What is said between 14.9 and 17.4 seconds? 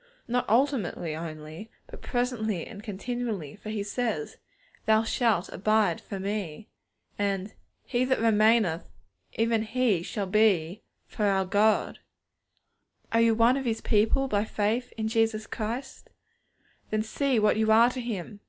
in Jesus Christ? Then see